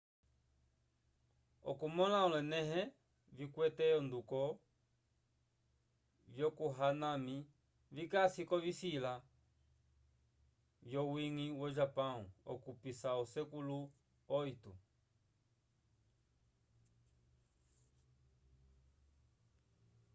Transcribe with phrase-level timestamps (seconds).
[1.71, 2.81] okumõla olonẽleho
[3.37, 4.39] vikwete onduko
[6.35, 7.35] vya hanami
[7.97, 9.13] vikasi k'ovisila
[10.89, 12.19] vyowiñgi wo-japão
[12.53, 13.79] okupisa osekulu
[14.29, 14.73] viii